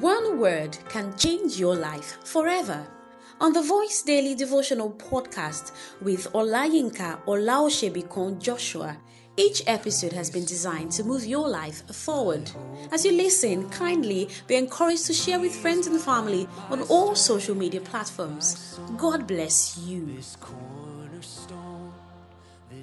One 0.00 0.38
word 0.38 0.76
can 0.88 1.16
change 1.16 1.58
your 1.58 1.76
life 1.76 2.18
forever. 2.24 2.86
On 3.40 3.52
the 3.52 3.62
Voice 3.62 4.02
Daily 4.02 4.34
Devotional 4.34 4.90
podcast 4.90 5.72
with 6.02 6.32
Olayinka 6.32 7.24
Olaoshebikon 7.26 8.40
Joshua, 8.40 8.96
each 9.36 9.62
episode 9.66 10.12
has 10.12 10.30
been 10.30 10.44
designed 10.44 10.90
to 10.92 11.04
move 11.04 11.24
your 11.24 11.48
life 11.48 11.86
forward. 11.94 12.50
As 12.90 13.04
you 13.04 13.12
listen, 13.12 13.68
kindly 13.70 14.28
be 14.48 14.56
encouraged 14.56 15.06
to 15.06 15.12
share 15.12 15.38
with 15.38 15.54
friends 15.54 15.86
and 15.86 16.00
family 16.00 16.48
on 16.70 16.82
all 16.82 17.14
social 17.14 17.54
media 17.54 17.80
platforms. 17.80 18.78
God 18.96 19.26
bless 19.26 19.78
you. 19.78 20.18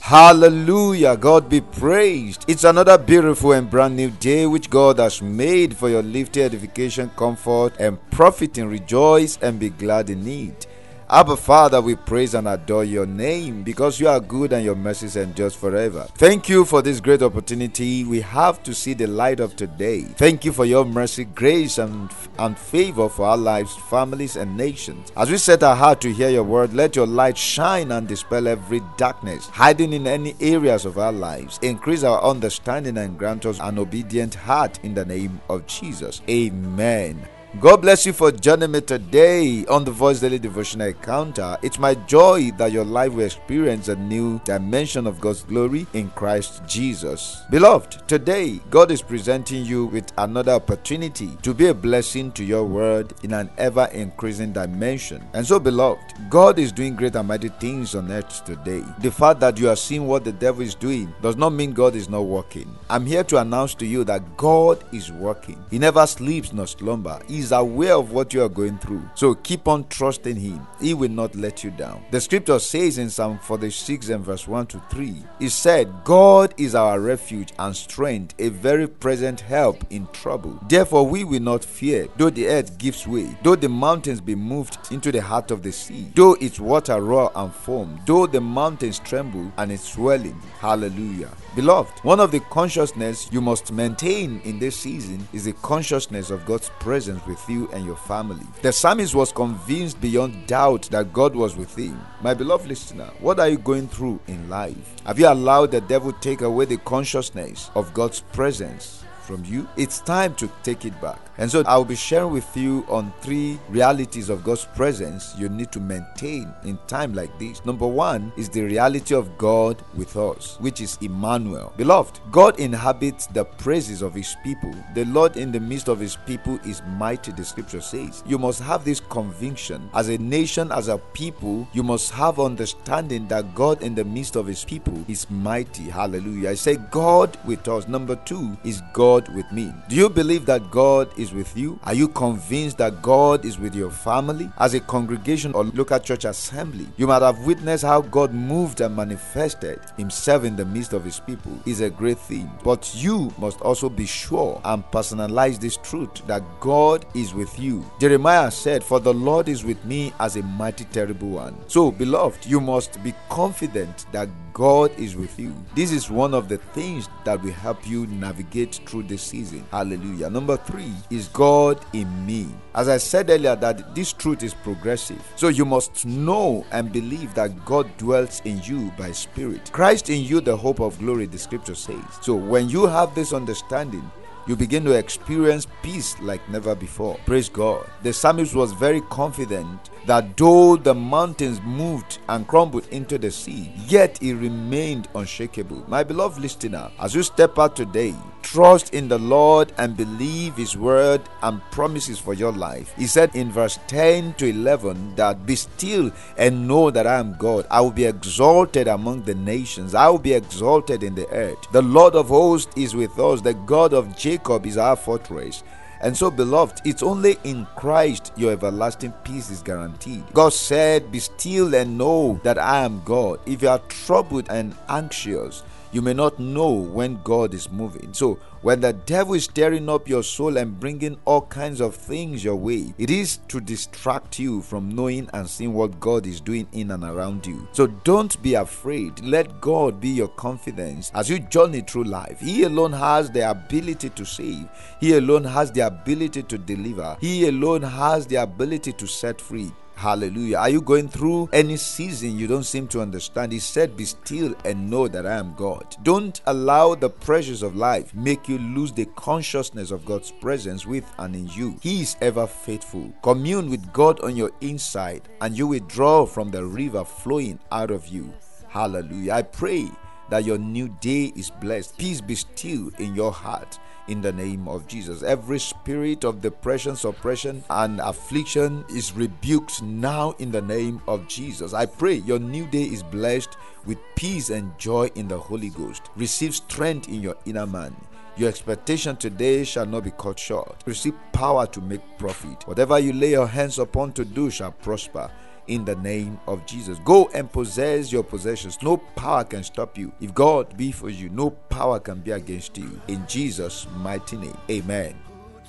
Hallelujah. 0.00 1.16
God 1.16 1.48
be 1.48 1.60
praised. 1.60 2.44
It's 2.48 2.64
another 2.64 2.96
beautiful 2.96 3.52
and 3.52 3.68
brand 3.68 3.96
new 3.96 4.10
day 4.10 4.46
which 4.46 4.70
God 4.70 4.98
has 4.98 5.20
made 5.20 5.76
for 5.76 5.90
your 5.90 6.02
lifted 6.02 6.44
edification, 6.44 7.10
comfort, 7.16 7.74
and 7.78 7.98
profit 8.10 8.54
profiting. 8.54 8.68
Rejoice 8.68 9.38
and 9.42 9.58
be 9.58 9.70
glad 9.70 10.08
in 10.08 10.26
it. 10.26 10.67
Abba 11.10 11.38
Father, 11.38 11.80
we 11.80 11.96
praise 11.96 12.34
and 12.34 12.46
adore 12.46 12.84
your 12.84 13.06
name 13.06 13.62
because 13.62 13.98
you 13.98 14.06
are 14.08 14.20
good 14.20 14.52
and 14.52 14.62
your 14.62 14.74
mercies 14.74 15.16
endure 15.16 15.48
forever. 15.48 16.06
Thank 16.16 16.50
you 16.50 16.66
for 16.66 16.82
this 16.82 17.00
great 17.00 17.22
opportunity 17.22 18.04
we 18.04 18.20
have 18.20 18.62
to 18.64 18.74
see 18.74 18.92
the 18.92 19.06
light 19.06 19.40
of 19.40 19.56
today. 19.56 20.02
Thank 20.02 20.44
you 20.44 20.52
for 20.52 20.66
your 20.66 20.84
mercy, 20.84 21.24
grace, 21.24 21.78
and, 21.78 22.10
and 22.38 22.58
favor 22.58 23.08
for 23.08 23.24
our 23.24 23.38
lives, 23.38 23.74
families, 23.88 24.36
and 24.36 24.54
nations. 24.54 25.10
As 25.16 25.30
we 25.30 25.38
set 25.38 25.62
our 25.62 25.76
heart 25.76 26.02
to 26.02 26.12
hear 26.12 26.28
your 26.28 26.44
word, 26.44 26.74
let 26.74 26.94
your 26.94 27.06
light 27.06 27.38
shine 27.38 27.90
and 27.90 28.06
dispel 28.06 28.46
every 28.46 28.82
darkness 28.98 29.46
hiding 29.46 29.94
in 29.94 30.06
any 30.06 30.34
areas 30.40 30.84
of 30.84 30.98
our 30.98 31.12
lives. 31.12 31.58
Increase 31.62 32.02
our 32.02 32.22
understanding 32.22 32.98
and 32.98 33.18
grant 33.18 33.46
us 33.46 33.58
an 33.60 33.78
obedient 33.78 34.34
heart 34.34 34.78
in 34.82 34.92
the 34.92 35.06
name 35.06 35.40
of 35.48 35.66
Jesus. 35.66 36.20
Amen. 36.28 37.26
God 37.56 37.80
bless 37.80 38.04
you 38.04 38.12
for 38.12 38.30
joining 38.30 38.72
me 38.72 38.82
today 38.82 39.64
on 39.66 39.82
the 39.82 39.90
Voice 39.90 40.20
Daily 40.20 40.38
Devotional 40.38 40.88
Encounter. 40.88 41.56
It's 41.62 41.78
my 41.78 41.94
joy 41.94 42.52
that 42.58 42.72
your 42.72 42.84
life 42.84 43.14
will 43.14 43.24
experience 43.24 43.88
a 43.88 43.96
new 43.96 44.38
dimension 44.44 45.06
of 45.06 45.18
God's 45.18 45.44
glory 45.44 45.86
in 45.94 46.10
Christ 46.10 46.60
Jesus. 46.68 47.40
Beloved, 47.50 48.06
today 48.06 48.60
God 48.68 48.90
is 48.90 49.00
presenting 49.00 49.64
you 49.64 49.86
with 49.86 50.12
another 50.18 50.52
opportunity 50.52 51.30
to 51.40 51.54
be 51.54 51.68
a 51.68 51.74
blessing 51.74 52.32
to 52.32 52.44
your 52.44 52.64
world 52.64 53.14
in 53.22 53.32
an 53.32 53.48
ever 53.56 53.88
increasing 53.94 54.52
dimension. 54.52 55.26
And 55.32 55.44
so, 55.44 55.58
beloved, 55.58 56.14
God 56.28 56.58
is 56.58 56.70
doing 56.70 56.94
great 56.94 57.16
and 57.16 57.26
mighty 57.26 57.48
things 57.48 57.94
on 57.94 58.12
earth 58.12 58.44
today. 58.44 58.84
The 58.98 59.10
fact 59.10 59.40
that 59.40 59.58
you 59.58 59.70
are 59.70 59.76
seeing 59.76 60.06
what 60.06 60.22
the 60.22 60.32
devil 60.32 60.62
is 60.62 60.74
doing 60.74 61.12
does 61.22 61.36
not 61.36 61.54
mean 61.54 61.72
God 61.72 61.96
is 61.96 62.10
not 62.10 62.26
working. 62.26 62.76
I'm 62.90 63.06
here 63.06 63.24
to 63.24 63.38
announce 63.38 63.74
to 63.76 63.86
you 63.86 64.04
that 64.04 64.36
God 64.36 64.84
is 64.92 65.10
working. 65.10 65.64
He 65.70 65.78
never 65.78 66.06
sleeps 66.06 66.52
nor 66.52 66.66
slumber. 66.66 67.20
He 67.26 67.37
is 67.38 67.52
aware 67.52 67.94
of 67.94 68.12
what 68.12 68.32
you 68.34 68.42
are 68.42 68.48
going 68.48 68.78
through. 68.78 69.08
So 69.14 69.34
keep 69.34 69.68
on 69.68 69.86
trusting 69.88 70.36
Him. 70.36 70.66
He 70.80 70.94
will 70.94 71.10
not 71.10 71.34
let 71.34 71.64
you 71.64 71.70
down. 71.70 72.02
The 72.10 72.20
scripture 72.20 72.58
says 72.58 72.98
in 72.98 73.10
Psalm 73.10 73.38
46 73.38 74.08
and 74.08 74.24
verse 74.24 74.46
1 74.46 74.66
to 74.68 74.82
3, 74.90 75.22
it 75.40 75.50
said, 75.50 75.92
God 76.04 76.54
is 76.56 76.74
our 76.74 77.00
refuge 77.00 77.52
and 77.58 77.74
strength, 77.74 78.34
a 78.38 78.48
very 78.48 78.86
present 78.86 79.40
help 79.40 79.84
in 79.90 80.06
trouble. 80.12 80.58
Therefore, 80.68 81.06
we 81.06 81.24
will 81.24 81.40
not 81.40 81.64
fear, 81.64 82.08
though 82.16 82.30
the 82.30 82.48
earth 82.48 82.78
gives 82.78 83.06
way, 83.06 83.36
though 83.42 83.56
the 83.56 83.68
mountains 83.68 84.20
be 84.20 84.34
moved 84.34 84.78
into 84.90 85.12
the 85.12 85.22
heart 85.22 85.50
of 85.50 85.62
the 85.62 85.72
sea, 85.72 86.10
though 86.14 86.34
its 86.34 86.60
water 86.60 87.00
roar 87.00 87.30
and 87.34 87.52
foam, 87.52 88.00
though 88.06 88.26
the 88.26 88.40
mountains 88.40 88.98
tremble 88.98 89.52
and 89.56 89.72
its 89.72 89.92
swelling. 89.92 90.40
Hallelujah. 90.60 91.30
Beloved, 91.54 91.98
one 92.04 92.20
of 92.20 92.30
the 92.30 92.40
consciousness 92.40 93.28
you 93.32 93.40
must 93.40 93.72
maintain 93.72 94.40
in 94.44 94.58
this 94.58 94.76
season 94.76 95.26
is 95.32 95.44
the 95.44 95.52
consciousness 95.54 96.30
of 96.30 96.46
God's 96.46 96.70
presence 96.78 97.26
with 97.28 97.48
you 97.48 97.68
and 97.72 97.84
your 97.84 97.96
family. 97.96 98.46
The 98.62 98.72
psalmist 98.72 99.14
was 99.14 99.30
convinced 99.30 100.00
beyond 100.00 100.46
doubt 100.46 100.88
that 100.90 101.12
God 101.12 101.36
was 101.36 101.54
with 101.54 101.76
him. 101.76 102.00
My 102.22 102.34
beloved 102.34 102.66
listener, 102.66 103.10
what 103.20 103.38
are 103.38 103.48
you 103.48 103.58
going 103.58 103.88
through 103.88 104.20
in 104.26 104.48
life? 104.48 104.96
Have 105.04 105.18
you 105.18 105.28
allowed 105.28 105.70
the 105.70 105.80
devil 105.80 106.12
take 106.12 106.40
away 106.40 106.64
the 106.64 106.78
consciousness 106.78 107.70
of 107.74 107.94
God's 107.94 108.20
presence? 108.32 109.04
From 109.28 109.44
you, 109.44 109.68
it's 109.76 110.00
time 110.00 110.34
to 110.36 110.50
take 110.62 110.86
it 110.86 110.98
back. 111.00 111.20
And 111.36 111.48
so 111.48 111.62
I'll 111.66 111.84
be 111.84 111.94
sharing 111.94 112.32
with 112.32 112.56
you 112.56 112.84
on 112.88 113.12
three 113.20 113.60
realities 113.68 114.28
of 114.28 114.42
God's 114.42 114.64
presence 114.64 115.34
you 115.38 115.48
need 115.48 115.70
to 115.70 115.78
maintain 115.78 116.52
in 116.64 116.78
time 116.88 117.14
like 117.14 117.38
this. 117.38 117.64
Number 117.64 117.86
one 117.86 118.32
is 118.36 118.48
the 118.48 118.62
reality 118.62 119.14
of 119.14 119.38
God 119.38 119.80
with 119.94 120.16
us, 120.16 120.56
which 120.58 120.80
is 120.80 120.98
Emmanuel. 121.00 121.72
Beloved, 121.76 122.18
God 122.32 122.58
inhabits 122.58 123.26
the 123.28 123.44
praises 123.44 124.02
of 124.02 124.14
his 124.14 124.34
people. 124.42 124.74
The 124.94 125.04
Lord 125.04 125.36
in 125.36 125.52
the 125.52 125.60
midst 125.60 125.86
of 125.86 126.00
his 126.00 126.16
people 126.26 126.58
is 126.64 126.82
mighty, 126.96 127.30
the 127.30 127.44
scripture 127.44 127.82
says. 127.82 128.24
You 128.26 128.38
must 128.38 128.60
have 128.62 128.84
this 128.84 128.98
conviction. 128.98 129.90
As 129.94 130.08
a 130.08 130.18
nation, 130.18 130.72
as 130.72 130.88
a 130.88 130.98
people, 130.98 131.68
you 131.72 131.84
must 131.84 132.10
have 132.12 132.40
understanding 132.40 133.28
that 133.28 133.54
God 133.54 133.82
in 133.82 133.94
the 133.94 134.04
midst 134.04 134.34
of 134.34 134.46
his 134.46 134.64
people 134.64 135.04
is 135.06 135.30
mighty. 135.30 135.84
Hallelujah. 135.84 136.50
I 136.50 136.54
say 136.54 136.76
God 136.90 137.36
with 137.44 137.68
us. 137.68 137.86
Number 137.86 138.16
two 138.16 138.56
is 138.64 138.82
God 138.92 139.17
God 139.18 139.34
with 139.34 139.50
me? 139.50 139.72
Do 139.88 139.96
you 139.96 140.08
believe 140.08 140.46
that 140.46 140.70
God 140.70 141.10
is 141.18 141.32
with 141.32 141.56
you? 141.56 141.80
Are 141.82 141.94
you 141.94 142.08
convinced 142.08 142.78
that 142.78 143.02
God 143.02 143.44
is 143.44 143.58
with 143.58 143.74
your 143.74 143.90
family? 143.90 144.48
As 144.58 144.74
a 144.74 144.80
congregation 144.80 145.54
or 145.54 145.64
local 145.64 145.98
church 145.98 146.24
assembly, 146.24 146.86
you 146.96 147.06
might 147.08 147.22
have 147.22 147.44
witnessed 147.44 147.84
how 147.84 148.02
God 148.02 148.32
moved 148.32 148.80
and 148.80 148.94
manifested 148.94 149.80
Himself 149.96 150.44
in 150.44 150.54
the 150.54 150.64
midst 150.64 150.92
of 150.92 151.04
His 151.04 151.18
people. 151.18 151.52
Is 151.66 151.80
a 151.80 151.90
great 151.90 152.18
thing. 152.18 152.48
But 152.62 152.94
you 152.94 153.32
must 153.38 153.60
also 153.60 153.88
be 153.88 154.06
sure 154.06 154.60
and 154.64 154.84
personalize 154.84 155.58
this 155.58 155.76
truth 155.78 156.24
that 156.28 156.42
God 156.60 157.04
is 157.14 157.34
with 157.34 157.58
you. 157.58 157.84
Jeremiah 158.00 158.50
said, 158.50 158.84
For 158.84 159.00
the 159.00 159.14
Lord 159.14 159.48
is 159.48 159.64
with 159.64 159.84
me 159.84 160.12
as 160.20 160.36
a 160.36 160.42
mighty, 160.42 160.84
terrible 160.84 161.30
one. 161.30 161.56
So, 161.66 161.90
beloved, 161.90 162.46
you 162.46 162.60
must 162.60 163.02
be 163.02 163.14
confident 163.28 164.06
that 164.12 164.28
God 164.58 164.90
is 164.98 165.14
with 165.14 165.38
you. 165.38 165.54
This 165.76 165.92
is 165.92 166.10
one 166.10 166.34
of 166.34 166.48
the 166.48 166.58
things 166.58 167.08
that 167.24 167.40
will 167.40 167.52
help 167.52 167.86
you 167.86 168.08
navigate 168.08 168.80
through 168.86 169.04
this 169.08 169.22
season. 169.22 169.64
Hallelujah. 169.70 170.30
Number 170.30 170.56
three 170.56 170.92
is 171.10 171.28
God 171.28 171.84
in 171.92 172.26
me. 172.26 172.46
As 172.74 172.88
I 172.88 172.98
said 172.98 173.30
earlier, 173.30 173.56
that 173.56 173.94
this 173.94 174.12
truth 174.12 174.42
is 174.42 174.54
progressive. 174.54 175.20
So 175.36 175.48
you 175.48 175.64
must 175.64 176.06
know 176.06 176.64
and 176.70 176.92
believe 176.92 177.34
that 177.34 177.64
God 177.64 177.90
dwells 177.96 178.42
in 178.44 178.62
you 178.62 178.92
by 178.98 179.10
spirit. 179.12 179.72
Christ 179.72 180.10
in 180.10 180.22
you, 180.22 180.40
the 180.40 180.56
hope 180.56 180.80
of 180.80 180.98
glory, 180.98 181.26
the 181.26 181.38
scripture 181.38 181.74
says. 181.74 182.04
So 182.20 182.34
when 182.34 182.68
you 182.68 182.86
have 182.86 183.14
this 183.14 183.32
understanding, 183.32 184.08
you 184.48 184.56
begin 184.56 184.82
to 184.84 184.92
experience 184.92 185.66
peace 185.82 186.18
like 186.20 186.40
never 186.48 186.74
before. 186.74 187.18
Praise 187.26 187.50
God. 187.50 187.86
The 188.02 188.14
psalmist 188.14 188.54
was 188.54 188.72
very 188.72 189.02
confident 189.02 189.90
that 190.06 190.38
though 190.38 190.76
the 190.76 190.94
mountains 190.94 191.60
moved 191.60 192.18
and 192.30 192.48
crumbled 192.48 192.88
into 192.88 193.18
the 193.18 193.30
sea, 193.30 193.70
yet 193.86 194.16
he 194.22 194.32
remained 194.32 195.06
unshakable. 195.14 195.84
My 195.86 196.02
beloved 196.02 196.40
listener, 196.40 196.90
as 196.98 197.14
you 197.14 197.22
step 197.22 197.58
out 197.58 197.76
today, 197.76 198.14
trust 198.52 198.94
in 198.94 199.08
the 199.08 199.18
Lord 199.18 199.72
and 199.76 199.94
believe 199.94 200.56
His 200.56 200.74
word 200.74 201.20
and 201.42 201.60
promises 201.70 202.18
for 202.18 202.32
your 202.32 202.50
life. 202.52 202.94
He 202.96 203.06
said 203.06 203.34
in 203.36 203.52
verse 203.52 203.78
10 203.88 204.34
to 204.34 204.46
11 204.46 205.16
that 205.16 205.44
be 205.44 205.54
still 205.54 206.10
and 206.38 206.66
know 206.66 206.90
that 206.90 207.06
I 207.06 207.18
am 207.18 207.36
God. 207.36 207.66
I 207.70 207.82
will 207.82 207.90
be 207.90 208.06
exalted 208.06 208.88
among 208.88 209.24
the 209.24 209.34
nations, 209.34 209.94
I 209.94 210.08
will 210.08 210.18
be 210.18 210.32
exalted 210.32 211.02
in 211.02 211.14
the 211.14 211.28
earth. 211.28 211.58
The 211.72 211.82
Lord 211.82 212.14
of 212.14 212.28
hosts 212.28 212.72
is 212.74 212.96
with 212.96 213.18
us, 213.18 213.42
the 213.42 213.52
God 213.52 213.92
of 213.92 214.16
Jacob 214.16 214.64
is 214.64 214.78
our 214.78 214.96
fortress. 214.96 215.62
And 216.00 216.16
so, 216.16 216.30
beloved, 216.30 216.80
it's 216.84 217.02
only 217.02 217.36
in 217.44 217.66
Christ 217.76 218.32
your 218.36 218.52
everlasting 218.52 219.12
peace 219.24 219.50
is 219.50 219.62
guaranteed. 219.62 220.24
God 220.32 220.52
said, 220.52 221.10
Be 221.10 221.18
still 221.18 221.74
and 221.74 221.98
know 221.98 222.40
that 222.44 222.56
I 222.56 222.84
am 222.84 223.02
God. 223.04 223.40
If 223.46 223.62
you 223.62 223.68
are 223.68 223.80
troubled 223.88 224.48
and 224.48 224.76
anxious, 224.88 225.64
you 225.92 226.02
may 226.02 226.12
not 226.14 226.38
know 226.38 226.70
when 226.70 227.20
God 227.22 227.54
is 227.54 227.70
moving. 227.70 228.12
So, 228.12 228.38
when 228.60 228.80
the 228.80 228.92
devil 228.92 229.34
is 229.34 229.46
tearing 229.46 229.88
up 229.88 230.08
your 230.08 230.24
soul 230.24 230.56
and 230.56 230.78
bringing 230.80 231.16
all 231.24 231.42
kinds 231.42 231.80
of 231.80 231.94
things 231.94 232.42
your 232.42 232.56
way, 232.56 232.92
it 232.98 233.08
is 233.08 233.38
to 233.48 233.60
distract 233.60 234.38
you 234.38 234.62
from 234.62 234.94
knowing 234.94 235.30
and 235.32 235.48
seeing 235.48 235.72
what 235.72 236.00
God 236.00 236.26
is 236.26 236.40
doing 236.40 236.66
in 236.72 236.90
and 236.90 237.04
around 237.04 237.46
you. 237.46 237.68
So, 237.72 237.86
don't 237.86 238.40
be 238.42 238.54
afraid. 238.54 239.20
Let 239.20 239.60
God 239.60 240.00
be 240.00 240.08
your 240.08 240.28
confidence 240.28 241.12
as 241.14 241.30
you 241.30 241.38
journey 241.38 241.82
through 241.82 242.04
life. 242.04 242.40
He 242.40 242.64
alone 242.64 242.92
has 242.92 243.30
the 243.30 243.48
ability 243.48 244.10
to 244.10 244.24
save, 244.24 244.68
He 245.00 245.16
alone 245.16 245.44
has 245.44 245.70
the 245.72 245.86
ability 245.86 246.42
to 246.44 246.58
deliver, 246.58 247.16
He 247.20 247.48
alone 247.48 247.82
has 247.82 248.26
the 248.26 248.36
ability 248.36 248.92
to 248.92 249.06
set 249.06 249.40
free. 249.40 249.72
Hallelujah. 249.98 250.58
Are 250.58 250.70
you 250.70 250.80
going 250.80 251.08
through 251.08 251.48
any 251.52 251.76
season 251.76 252.38
you 252.38 252.46
don't 252.46 252.62
seem 252.62 252.86
to 252.88 253.00
understand? 253.00 253.50
He 253.50 253.58
said, 253.58 253.96
Be 253.96 254.04
still 254.04 254.54
and 254.64 254.88
know 254.88 255.08
that 255.08 255.26
I 255.26 255.34
am 255.34 255.54
God. 255.56 255.96
Don't 256.04 256.40
allow 256.46 256.94
the 256.94 257.10
pressures 257.10 257.64
of 257.64 257.74
life 257.74 258.14
make 258.14 258.48
you 258.48 258.58
lose 258.58 258.92
the 258.92 259.06
consciousness 259.16 259.90
of 259.90 260.04
God's 260.04 260.30
presence 260.30 260.86
with 260.86 261.04
and 261.18 261.34
in 261.34 261.48
you. 261.48 261.76
He 261.82 262.02
is 262.02 262.16
ever 262.20 262.46
faithful. 262.46 263.12
Commune 263.22 263.68
with 263.70 263.92
God 263.92 264.20
on 264.20 264.36
your 264.36 264.52
inside, 264.60 265.28
and 265.40 265.58
you 265.58 265.66
will 265.66 265.84
draw 265.88 266.26
from 266.26 266.52
the 266.52 266.64
river 266.64 267.04
flowing 267.04 267.58
out 267.72 267.90
of 267.90 268.06
you. 268.06 268.32
Hallelujah. 268.68 269.32
I 269.32 269.42
pray 269.42 269.90
that 270.30 270.44
your 270.44 270.58
new 270.58 270.88
day 271.00 271.32
is 271.36 271.50
blessed. 271.50 271.96
Peace 271.98 272.20
be 272.20 272.34
still 272.34 272.90
in 272.98 273.14
your 273.14 273.32
heart 273.32 273.78
in 274.08 274.20
the 274.20 274.32
name 274.32 274.66
of 274.66 274.86
Jesus. 274.86 275.22
Every 275.22 275.58
spirit 275.58 276.24
of 276.24 276.40
depression, 276.40 276.96
suppression, 276.96 277.62
and 277.70 278.00
affliction 278.00 278.84
is 278.90 279.12
rebuked 279.12 279.82
now 279.82 280.34
in 280.38 280.50
the 280.50 280.62
name 280.62 281.00
of 281.06 281.28
Jesus. 281.28 281.74
I 281.74 281.86
pray 281.86 282.14
your 282.14 282.38
new 282.38 282.66
day 282.66 282.84
is 282.84 283.02
blessed 283.02 283.56
with 283.86 283.98
peace 284.16 284.50
and 284.50 284.76
joy 284.78 285.10
in 285.14 285.28
the 285.28 285.38
Holy 285.38 285.68
Ghost. 285.70 286.10
Receive 286.16 286.54
strength 286.54 287.08
in 287.08 287.20
your 287.22 287.36
inner 287.44 287.66
man. 287.66 287.94
Your 288.36 288.48
expectation 288.48 289.16
today 289.16 289.64
shall 289.64 289.86
not 289.86 290.04
be 290.04 290.12
cut 290.12 290.38
short. 290.38 290.84
Receive 290.86 291.14
power 291.32 291.66
to 291.66 291.80
make 291.80 292.00
profit. 292.18 292.68
Whatever 292.68 292.98
you 293.00 293.12
lay 293.12 293.30
your 293.30 293.48
hands 293.48 293.80
upon 293.80 294.12
to 294.12 294.24
do 294.24 294.48
shall 294.48 294.70
prosper 294.70 295.28
in 295.68 295.84
the 295.84 295.94
name 295.96 296.38
of 296.46 296.66
Jesus. 296.66 296.98
Go 297.04 297.30
and 297.34 297.50
possess 297.50 298.10
your 298.10 298.24
possessions. 298.24 298.78
No 298.82 298.96
power 298.96 299.44
can 299.44 299.62
stop 299.62 299.96
you. 299.96 300.12
If 300.20 300.34
God 300.34 300.76
be 300.76 300.90
for 300.90 301.10
you, 301.10 301.28
no 301.28 301.50
power 301.50 302.00
can 302.00 302.20
be 302.20 302.32
against 302.32 302.76
you. 302.76 303.00
In 303.08 303.26
Jesus' 303.26 303.86
mighty 303.96 304.36
name. 304.36 304.58
Amen. 304.70 305.14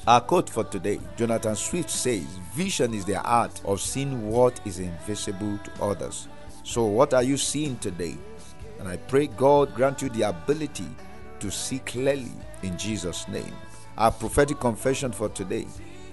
Our 0.08 0.22
quote 0.22 0.50
for 0.50 0.64
today 0.64 1.00
Jonathan 1.18 1.56
Swift 1.56 1.90
says, 1.90 2.26
Vision 2.54 2.94
is 2.94 3.06
the 3.06 3.22
art 3.22 3.62
of 3.66 3.82
seeing 3.82 4.30
what 4.30 4.60
is 4.66 4.80
invisible 4.80 5.60
to 5.60 5.84
others. 5.84 6.28
So, 6.64 6.86
what 6.86 7.14
are 7.14 7.24
you 7.24 7.38
seeing 7.38 7.78
today? 7.78 8.18
And 8.80 8.88
I 8.88 8.98
pray 8.98 9.28
God 9.28 9.76
grant 9.76 10.02
you 10.02 10.10
the 10.10 10.24
ability 10.24 10.88
to 11.40 11.52
see 11.52 11.80
clearly 11.80 12.32
in 12.64 12.78
Jesus' 12.78 13.28
name. 13.28 13.54
Our 13.98 14.12
prophetic 14.12 14.60
confession 14.60 15.12
for 15.12 15.30
today 15.30 15.68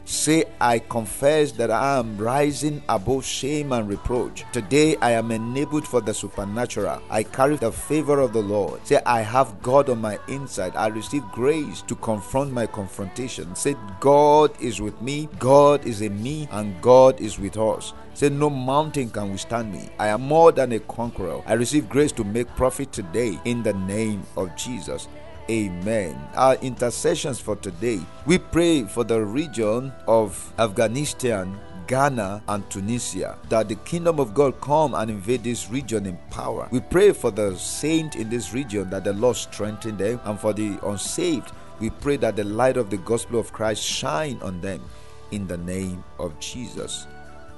Say, 0.09 0.45
I 0.61 0.79
confess 0.79 1.51
that 1.53 1.69
I 1.69 1.99
am 1.99 2.17
rising 2.17 2.81
above 2.89 3.25
shame 3.25 3.73
and 3.73 3.89
reproach. 3.89 4.45
Today 4.53 4.95
I 5.03 5.11
am 5.11 5.33
enabled 5.33 5.85
for 5.85 6.01
the 6.01 6.15
supernatural. 6.15 7.03
I 7.11 7.25
carry 7.25 7.57
the 7.57 7.73
favor 7.73 8.21
of 8.21 8.33
the 8.33 8.41
Lord. 8.41 8.87
Say, 8.87 9.01
I 9.05 9.23
have 9.23 9.61
God 9.63 9.91
on 9.91 10.01
my 10.01 10.21
inside. 10.29 10.77
I 10.77 10.87
receive 10.87 11.25
grace 11.33 11.83
to 11.83 11.97
confront 11.97 12.53
my 12.53 12.67
confrontation. 12.69 13.57
Say, 13.57 13.75
God 13.99 14.53
is 14.61 14.81
with 14.81 15.03
me, 15.03 15.29
God 15.41 15.85
is 15.85 16.01
in 16.03 16.23
me, 16.23 16.49
and 16.53 16.81
God 16.81 17.21
is 17.21 17.41
with 17.41 17.59
us. 17.59 17.93
Say, 18.15 18.29
no 18.29 18.49
mountain 18.49 19.11
can 19.11 19.33
withstand 19.33 19.73
me. 19.73 19.89
I 19.99 20.07
am 20.07 20.23
more 20.23 20.53
than 20.53 20.71
a 20.71 20.79
conqueror. 20.79 21.43
I 21.47 21.55
receive 21.55 21.89
grace 21.89 22.13
to 22.13 22.23
make 22.23 22.47
profit 22.55 22.93
today 22.93 23.41
in 23.45 23.65
the 23.65 23.73
name 23.73 24.23
of 24.37 24.55
Jesus. 24.55 25.09
Amen. 25.49 26.19
Our 26.35 26.55
intercessions 26.57 27.41
for 27.41 27.57
today. 27.57 28.01
We 28.27 28.39
pray 28.39 28.83
for 28.83 29.05
the 29.05 29.21
region 29.25 29.93
of 30.09 30.53
Afghanistan, 30.59 31.59
Ghana, 31.87 32.43
and 32.49 32.69
Tunisia, 32.69 33.39
that 33.49 33.69
the 33.69 33.77
kingdom 33.77 34.19
of 34.19 34.35
God 34.35 34.61
come 34.61 34.95
and 34.95 35.09
invade 35.11 35.45
this 35.45 35.71
region 35.71 36.05
in 36.07 36.19
power. 36.31 36.67
We 36.73 36.81
pray 36.81 37.13
for 37.13 37.31
the 37.31 37.57
saint 37.57 38.17
in 38.17 38.29
this 38.29 38.53
region 38.53 38.91
that 38.91 39.05
the 39.05 39.13
Lord 39.13 39.37
strengthen 39.37 39.97
them, 39.97 40.21
and 40.25 40.39
for 40.39 40.53
the 40.53 40.79
unsaved, 40.85 41.53
we 41.79 41.91
pray 41.91 42.17
that 42.17 42.35
the 42.35 42.45
light 42.45 42.77
of 42.77 42.91
the 42.91 42.97
gospel 42.99 43.39
of 43.39 43.53
Christ 43.53 43.83
shine 43.83 44.41
on 44.43 44.61
them 44.61 44.83
in 45.31 45.47
the 45.47 45.59
name 45.59 46.03
of 46.19 46.39
Jesus. 46.41 47.07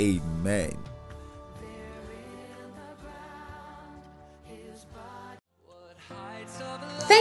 Amen. 0.00 0.76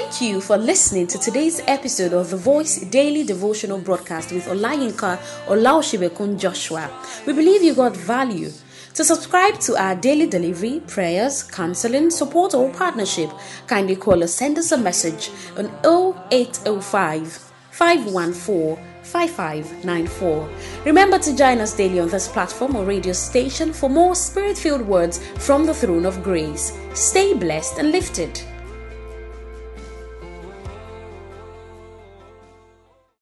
Thank 0.07 0.21
you 0.21 0.39
for 0.39 0.55
listening 0.57 1.05
to 1.07 1.17
today's 1.19 1.59
episode 1.67 2.13
of 2.13 2.29
the 2.29 2.37
Voice 2.37 2.79
Daily 2.79 3.25
Devotional 3.25 3.77
Broadcast 3.77 4.31
with 4.31 4.45
Olayinka 4.45 5.17
Olaoshibekun 5.47 6.39
Joshua. 6.39 6.89
We 7.25 7.33
believe 7.33 7.61
you 7.61 7.75
got 7.75 7.93
value. 7.93 8.49
To 8.93 9.03
subscribe 9.03 9.59
to 9.59 9.75
our 9.75 9.95
daily 9.95 10.25
delivery, 10.25 10.81
prayers, 10.87 11.43
counseling, 11.43 12.09
support, 12.09 12.53
or 12.53 12.71
partnership, 12.71 13.29
kindly 13.67 13.97
call 13.97 14.23
or 14.23 14.27
send 14.27 14.57
us 14.57 14.71
a 14.71 14.77
message 14.77 15.29
on 15.57 15.65
0805 15.83 17.51
514 17.71 18.77
5594. 19.03 20.49
Remember 20.85 21.19
to 21.19 21.35
join 21.35 21.59
us 21.59 21.75
daily 21.75 21.99
on 21.99 22.07
this 22.07 22.29
platform 22.29 22.77
or 22.77 22.85
radio 22.85 23.11
station 23.11 23.73
for 23.73 23.89
more 23.89 24.15
spirit 24.15 24.57
filled 24.57 24.87
words 24.87 25.19
from 25.45 25.65
the 25.65 25.73
throne 25.73 26.05
of 26.05 26.23
grace. 26.23 26.71
Stay 26.93 27.33
blessed 27.33 27.79
and 27.79 27.91
lifted. 27.91 28.41